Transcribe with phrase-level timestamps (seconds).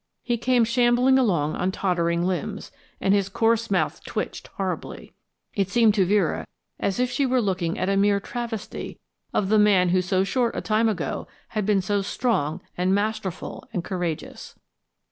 [0.23, 5.13] He came shambling along on tottering limbs, and his coarse mouth twitched horribly.
[5.53, 6.47] It seemed to Vera
[6.79, 8.97] as if she were looking at a mere travesty
[9.31, 13.67] of the man who so short a time ago had been so strong and masterful
[13.73, 14.55] and courageous.